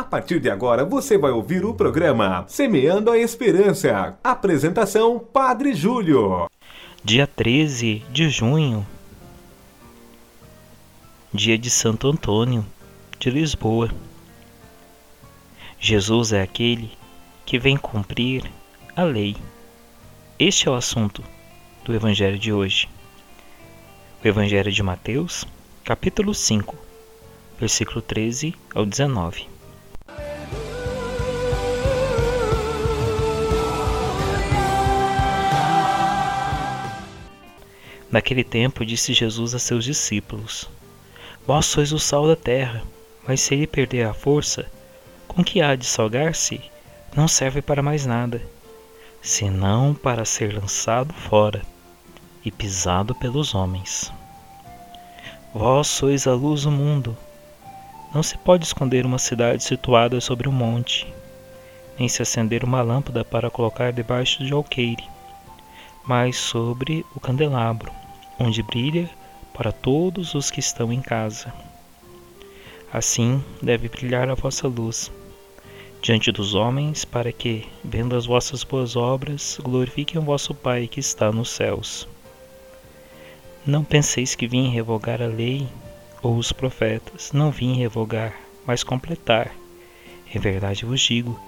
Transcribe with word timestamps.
A 0.00 0.02
partir 0.02 0.40
de 0.40 0.48
agora 0.48 0.82
você 0.82 1.18
vai 1.18 1.30
ouvir 1.30 1.62
o 1.62 1.74
programa 1.74 2.46
Semeando 2.48 3.10
a 3.10 3.18
Esperança. 3.18 4.18
Apresentação 4.24 5.18
Padre 5.18 5.74
Júlio. 5.74 6.48
Dia 7.04 7.26
13 7.26 8.02
de 8.10 8.30
junho, 8.30 8.86
dia 11.34 11.58
de 11.58 11.68
Santo 11.68 12.08
Antônio 12.08 12.64
de 13.18 13.28
Lisboa. 13.28 13.90
Jesus 15.78 16.32
é 16.32 16.40
aquele 16.40 16.90
que 17.44 17.58
vem 17.58 17.76
cumprir 17.76 18.50
a 18.96 19.02
lei. 19.02 19.36
Este 20.38 20.66
é 20.66 20.70
o 20.70 20.76
assunto 20.76 21.22
do 21.84 21.94
Evangelho 21.94 22.38
de 22.38 22.50
hoje. 22.50 22.88
O 24.24 24.26
Evangelho 24.26 24.72
de 24.72 24.82
Mateus, 24.82 25.44
capítulo 25.84 26.32
5, 26.32 26.74
versículo 27.58 28.00
13 28.00 28.54
ao 28.74 28.86
19. 28.86 29.59
Naquele 38.10 38.42
tempo 38.42 38.84
disse 38.84 39.12
Jesus 39.12 39.54
a 39.54 39.58
seus 39.58 39.84
discípulos: 39.84 40.68
Vós 41.46 41.66
sois 41.66 41.92
o 41.92 41.98
sal 41.98 42.26
da 42.26 42.34
terra, 42.34 42.82
mas 43.26 43.40
se 43.40 43.54
ele 43.54 43.66
perder 43.66 44.06
a 44.06 44.12
força, 44.14 44.66
com 45.28 45.44
que 45.44 45.60
há 45.60 45.76
de 45.76 45.86
salgar-se, 45.86 46.60
não 47.14 47.28
serve 47.28 47.62
para 47.62 47.82
mais 47.82 48.04
nada, 48.06 48.42
senão 49.22 49.94
para 49.94 50.24
ser 50.24 50.52
lançado 50.54 51.14
fora 51.14 51.62
e 52.44 52.50
pisado 52.50 53.14
pelos 53.14 53.54
homens. 53.54 54.12
Vós 55.54 55.86
sois 55.86 56.26
a 56.26 56.34
luz 56.34 56.62
do 56.62 56.70
mundo. 56.70 57.16
Não 58.14 58.22
se 58.22 58.36
pode 58.38 58.64
esconder 58.64 59.06
uma 59.06 59.18
cidade 59.18 59.62
situada 59.62 60.20
sobre 60.20 60.48
um 60.48 60.52
monte, 60.52 61.06
nem 61.98 62.08
se 62.08 62.22
acender 62.22 62.64
uma 62.64 62.82
lâmpada 62.82 63.24
para 63.24 63.50
colocar 63.50 63.92
debaixo 63.92 64.44
de 64.44 64.52
alqueire, 64.52 65.04
mas 66.04 66.36
sobre 66.36 67.04
o 67.14 67.20
candelabro, 67.20 67.92
onde 68.40 68.62
brilha 68.62 69.08
para 69.52 69.70
todos 69.70 70.34
os 70.34 70.50
que 70.50 70.60
estão 70.60 70.90
em 70.90 71.02
casa. 71.02 71.52
Assim 72.90 73.44
deve 73.62 73.88
brilhar 73.88 74.30
a 74.30 74.34
vossa 74.34 74.66
luz 74.66 75.12
diante 76.02 76.32
dos 76.32 76.54
homens, 76.54 77.04
para 77.04 77.30
que, 77.30 77.68
vendo 77.84 78.16
as 78.16 78.24
vossas 78.24 78.64
boas 78.64 78.96
obras, 78.96 79.58
glorifiquem 79.62 80.18
o 80.18 80.24
vosso 80.24 80.54
Pai 80.54 80.88
que 80.88 80.98
está 80.98 81.30
nos 81.30 81.50
céus. 81.50 82.08
Não 83.66 83.84
penseis 83.84 84.34
que 84.34 84.48
vim 84.48 84.70
revogar 84.70 85.20
a 85.20 85.26
lei 85.26 85.68
ou 86.22 86.36
os 86.36 86.52
profetas. 86.52 87.32
Não 87.32 87.50
vim 87.50 87.74
revogar, 87.74 88.34
mas 88.66 88.82
completar. 88.82 89.54
Em 90.34 90.38
verdade 90.38 90.86
vos 90.86 91.00
digo: 91.02 91.38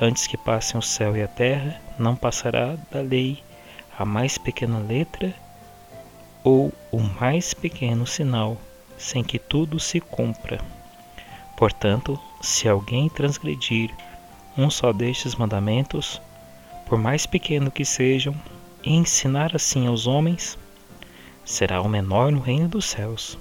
antes 0.00 0.28
que 0.28 0.36
passem 0.36 0.78
o 0.78 0.82
céu 0.82 1.16
e 1.16 1.22
a 1.22 1.28
terra, 1.28 1.80
não 1.98 2.14
passará 2.14 2.76
da 2.92 3.00
lei 3.00 3.42
a 3.98 4.04
mais 4.04 4.38
pequena 4.38 4.78
letra 4.78 5.34
ou 6.46 6.72
o 6.92 7.00
mais 7.00 7.52
pequeno 7.52 8.06
sinal, 8.06 8.56
sem 8.96 9.24
que 9.24 9.36
tudo 9.36 9.80
se 9.80 9.98
cumpra. 9.98 10.60
Portanto, 11.56 12.16
se 12.40 12.68
alguém 12.68 13.08
transgredir 13.08 13.90
um 14.56 14.70
só 14.70 14.92
destes 14.92 15.34
mandamentos, 15.34 16.22
por 16.86 16.96
mais 16.96 17.26
pequeno 17.26 17.68
que 17.68 17.84
sejam, 17.84 18.32
e 18.84 18.94
ensinar 18.94 19.56
assim 19.56 19.88
aos 19.88 20.06
homens, 20.06 20.56
será 21.44 21.82
o 21.82 21.88
menor 21.88 22.30
no 22.30 22.38
reino 22.38 22.68
dos 22.68 22.84
céus. 22.84 23.36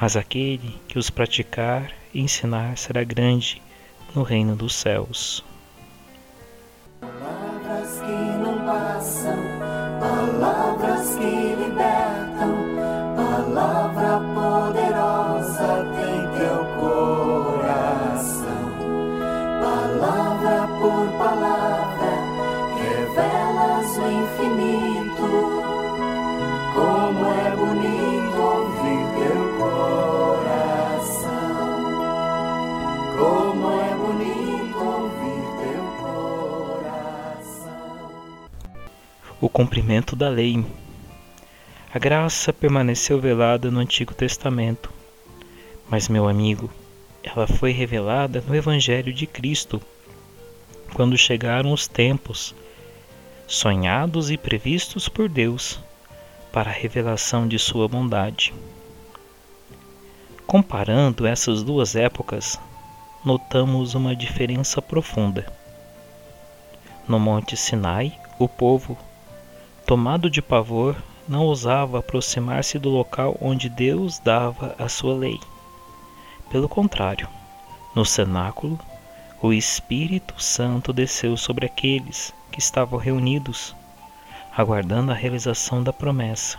Mas 0.00 0.16
aquele 0.16 0.80
que 0.88 0.98
os 0.98 1.10
praticar 1.10 1.92
e 2.14 2.22
ensinar 2.22 2.78
será 2.78 3.04
grande 3.04 3.60
no 4.14 4.22
reino 4.22 4.56
dos 4.56 4.74
céus. 4.74 5.44
Cumprimento 39.56 40.14
da 40.14 40.28
lei. 40.28 40.62
A 41.90 41.98
graça 41.98 42.52
permaneceu 42.52 43.18
velada 43.18 43.70
no 43.70 43.80
Antigo 43.80 44.12
Testamento, 44.12 44.92
mas, 45.88 46.10
meu 46.10 46.28
amigo, 46.28 46.70
ela 47.22 47.46
foi 47.46 47.72
revelada 47.72 48.44
no 48.46 48.54
Evangelho 48.54 49.14
de 49.14 49.26
Cristo, 49.26 49.80
quando 50.92 51.16
chegaram 51.16 51.72
os 51.72 51.88
tempos 51.88 52.54
sonhados 53.46 54.30
e 54.30 54.36
previstos 54.36 55.08
por 55.08 55.26
Deus 55.26 55.80
para 56.52 56.68
a 56.68 56.74
revelação 56.74 57.48
de 57.48 57.58
Sua 57.58 57.88
bondade. 57.88 58.52
Comparando 60.46 61.26
essas 61.26 61.62
duas 61.62 61.96
épocas, 61.96 62.60
notamos 63.24 63.94
uma 63.94 64.14
diferença 64.14 64.82
profunda. 64.82 65.50
No 67.08 67.18
Monte 67.18 67.56
Sinai, 67.56 68.12
o 68.38 68.46
povo, 68.46 68.98
tomado 69.86 70.28
de 70.28 70.42
pavor, 70.42 70.96
não 71.28 71.44
ousava 71.44 72.00
aproximar-se 72.00 72.76
do 72.76 72.90
local 72.90 73.36
onde 73.40 73.68
Deus 73.68 74.18
dava 74.18 74.74
a 74.78 74.88
sua 74.88 75.14
lei. 75.14 75.40
Pelo 76.50 76.68
contrário, 76.68 77.28
no 77.94 78.04
cenáculo, 78.04 78.78
o 79.40 79.52
Espírito 79.52 80.42
Santo 80.42 80.92
desceu 80.92 81.36
sobre 81.36 81.66
aqueles 81.66 82.34
que 82.50 82.58
estavam 82.58 82.98
reunidos, 82.98 83.76
aguardando 84.56 85.12
a 85.12 85.14
realização 85.14 85.82
da 85.82 85.92
promessa. 85.92 86.58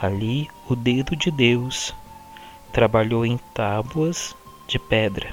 Ali, 0.00 0.50
o 0.68 0.74
dedo 0.74 1.14
de 1.14 1.30
Deus 1.30 1.94
trabalhou 2.72 3.24
em 3.24 3.38
tábuas 3.54 4.34
de 4.66 4.78
pedra. 4.78 5.30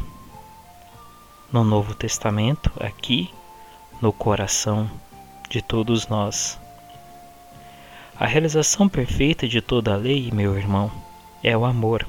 No 1.52 1.64
Novo 1.64 1.96
Testamento, 1.96 2.72
aqui, 2.80 3.34
no 4.00 4.14
coração 4.14 4.90
de 5.50 5.62
todos 5.62 6.08
nós. 6.08 6.60
A 8.24 8.26
realização 8.26 8.88
perfeita 8.88 9.50
de 9.50 9.60
toda 9.60 9.94
a 9.94 9.98
lei, 9.98 10.32
meu 10.32 10.58
irmão, 10.58 10.90
é 11.44 11.58
o 11.58 11.66
amor. 11.66 12.08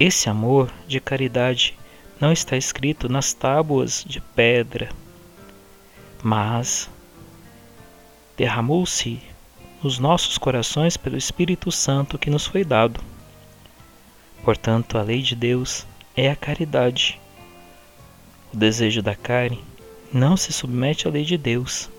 Esse 0.00 0.30
amor 0.30 0.72
de 0.88 0.98
caridade 0.98 1.76
não 2.18 2.32
está 2.32 2.56
escrito 2.56 3.06
nas 3.06 3.34
tábuas 3.34 4.02
de 4.02 4.22
pedra, 4.22 4.88
mas 6.22 6.88
derramou-se 8.34 9.20
nos 9.82 9.98
nossos 9.98 10.38
corações 10.38 10.96
pelo 10.96 11.18
Espírito 11.18 11.70
Santo 11.70 12.18
que 12.18 12.30
nos 12.30 12.46
foi 12.46 12.64
dado. 12.64 13.04
Portanto, 14.42 14.96
a 14.96 15.02
lei 15.02 15.20
de 15.20 15.36
Deus 15.36 15.86
é 16.16 16.30
a 16.30 16.36
caridade. 16.36 17.20
O 18.54 18.56
desejo 18.56 19.02
da 19.02 19.14
carne 19.14 19.62
não 20.10 20.34
se 20.34 20.50
submete 20.50 21.06
à 21.06 21.10
lei 21.10 21.26
de 21.26 21.36
Deus, 21.36 21.90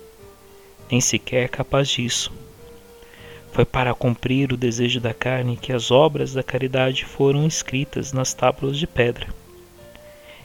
nem 0.89 1.01
sequer 1.01 1.45
é 1.45 1.47
capaz 1.47 1.89
disso. 1.89 2.31
Foi 3.51 3.65
para 3.65 3.93
cumprir 3.93 4.51
o 4.51 4.57
desejo 4.57 4.99
da 4.99 5.13
carne 5.13 5.57
que 5.57 5.71
as 5.71 5.89
obras 5.89 6.33
da 6.33 6.43
caridade 6.43 7.05
foram 7.05 7.47
escritas 7.47 8.11
nas 8.11 8.33
tábuas 8.33 8.77
de 8.77 8.85
pedra. 8.85 9.27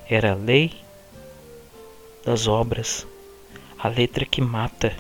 Era 0.09 0.33
a 0.33 0.37
lei 0.37 0.73
das 2.25 2.47
obras, 2.47 3.07
a 3.79 3.89
letra 3.89 4.25
que 4.25 4.41
mata 4.41 4.97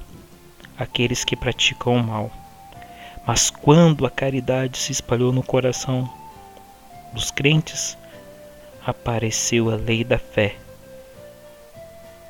aqueles 0.76 1.24
que 1.24 1.36
praticam 1.36 1.96
o 1.96 2.02
mal. 2.02 2.30
Mas 3.26 3.50
quando 3.50 4.06
a 4.06 4.10
caridade 4.10 4.78
se 4.78 4.92
espalhou 4.92 5.32
no 5.32 5.42
coração 5.42 6.10
dos 7.12 7.30
crentes, 7.30 7.96
apareceu 8.84 9.70
a 9.70 9.76
lei 9.76 10.02
da 10.02 10.18
fé 10.18 10.56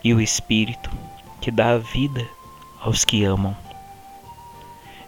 e 0.03 0.13
o 0.13 0.21
Espírito 0.21 0.91
que 1.41 1.51
dá 1.51 1.71
a 1.71 1.79
vida 1.79 2.27
aos 2.81 3.05
que 3.05 3.25
amam. 3.25 3.57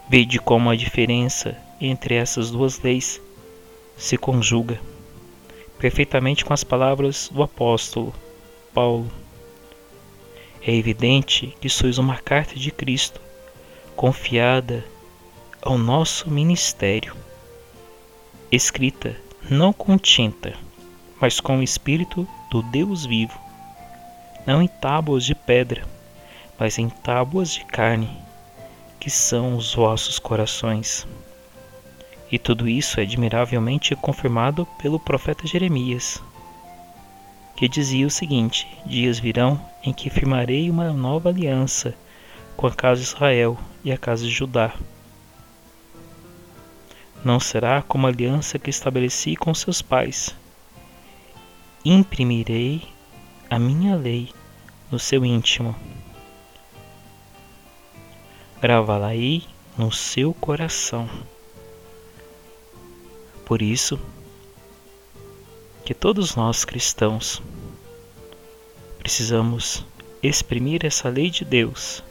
Vede 0.09 0.39
como 0.39 0.71
a 0.71 0.77
diferença 0.77 1.57
entre 1.81 2.15
essas 2.15 2.51
duas 2.51 2.81
leis 2.81 3.21
se 3.97 4.17
conjuga 4.17 4.79
perfeitamente 5.83 6.45
com 6.45 6.53
as 6.53 6.63
palavras 6.63 7.29
do 7.33 7.43
apóstolo 7.43 8.15
Paulo. 8.73 9.11
É 10.65 10.73
evidente 10.73 11.57
que 11.61 11.69
sois 11.69 11.99
uma 11.99 12.17
carta 12.19 12.55
de 12.55 12.71
Cristo 12.71 13.21
confiada 13.97 14.85
ao 15.61 15.77
nosso 15.77 16.31
ministério, 16.31 17.17
escrita 18.51 19.17
não 19.51 19.73
com 19.73 19.99
tinta, 19.99 20.55
mas 21.21 21.41
com 21.41 21.59
o 21.59 21.63
Espírito 21.65 22.29
do 22.49 22.63
Deus 22.63 23.05
vivo, 23.05 23.37
não 24.47 24.63
em 24.63 24.69
tábuas 24.69 25.25
de 25.25 25.35
pedra, 25.35 25.85
mas 26.59 26.79
em 26.79 26.89
tábuas 26.89 27.51
de 27.51 27.65
carne, 27.65 28.11
que 29.01 29.11
são 29.11 29.57
os 29.57 29.75
vossos 29.75 30.19
corações. 30.19 31.07
E 32.31 32.39
tudo 32.39 32.69
isso 32.69 33.01
é 33.01 33.03
admiravelmente 33.03 33.95
confirmado 33.97 34.67
pelo 34.79 34.99
profeta 34.99 35.47
Jeremias, 35.47 36.23
que 37.57 37.69
dizia 37.69 38.07
o 38.07 38.11
seguinte: 38.11 38.67
Dias 38.87 39.19
virão 39.19 39.61
em 39.83 39.93
que 39.93 40.09
firmarei 40.09 40.71
uma 40.71 40.93
nova 40.93 41.29
aliança 41.29 41.95
com 42.57 42.67
a 42.67 42.73
casa 42.73 43.01
de 43.01 43.07
Israel 43.07 43.59
e 43.85 43.93
a 43.93 43.99
casa 43.99 44.25
de 44.25 44.31
Judá. 44.31 44.73
Não 47.25 47.39
será 47.39 47.83
como 47.83 48.07
a 48.07 48.11
aliança 48.11 48.59
que 48.59 48.71
estabeleci 48.71 49.37
com 49.37 49.55
seus 49.55 49.81
pais. 49.81 50.35
Imprimirei 51.85 52.83
a 53.49 53.59
minha 53.59 53.95
lei 53.95 54.31
no 54.91 54.99
seu 54.99 55.25
íntimo. 55.25 55.75
Gravá-la-ei 58.63 59.43
no 59.77 59.91
seu 59.91 60.33
coração. 60.33 61.11
Por 63.45 63.61
isso, 63.61 63.99
que 65.85 65.93
todos 65.93 66.37
nós 66.37 66.65
cristãos 66.65 67.43
precisamos 69.01 69.85
exprimir 70.23 70.87
essa 70.87 71.09
lei 71.09 71.29
de 71.29 71.45
Deus 71.45 72.05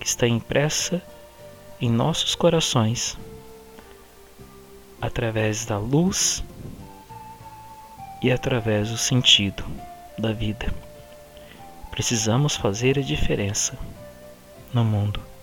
que 0.00 0.06
está 0.06 0.26
impressa 0.26 1.02
em 1.78 1.90
nossos 1.90 2.34
corações 2.34 3.18
através 5.02 5.66
da 5.66 5.76
luz 5.76 6.42
e 8.22 8.32
através 8.32 8.88
do 8.88 8.96
sentido 8.96 9.62
da 10.16 10.32
vida. 10.32 10.72
Precisamos 11.90 12.56
fazer 12.56 12.98
a 12.98 13.02
diferença 13.02 13.78
no 14.72 14.82
mundo. 14.82 15.33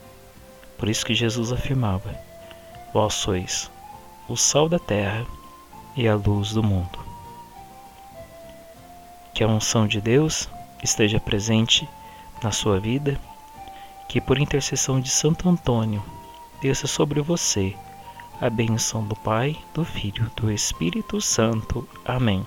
Por 0.82 0.90
isso 0.90 1.06
que 1.06 1.14
Jesus 1.14 1.52
afirmava: 1.52 2.20
Vós 2.92 3.14
sois 3.14 3.70
o 4.28 4.36
sal 4.36 4.68
da 4.68 4.80
terra 4.80 5.24
e 5.96 6.08
a 6.08 6.16
luz 6.16 6.54
do 6.54 6.64
mundo. 6.64 6.98
Que 9.32 9.44
a 9.44 9.48
unção 9.48 9.86
de 9.86 10.02
Deus 10.02 10.50
esteja 10.82 11.20
presente 11.20 11.88
na 12.42 12.52
sua 12.52 12.80
vida, 12.80 13.22
que 14.10 14.20
por 14.20 14.40
intercessão 14.40 15.00
de 15.00 15.12
Santo 15.12 15.48
Antônio 15.48 16.04
desça 16.60 16.88
sobre 16.88 17.22
você 17.22 17.76
a 18.42 18.50
bênção 18.50 19.04
do 19.04 19.16
Pai, 19.16 19.56
do 19.76 19.86
Filho, 19.86 20.32
do 20.36 20.52
Espírito 20.52 21.22
Santo. 21.22 21.88
Amém. 22.04 22.44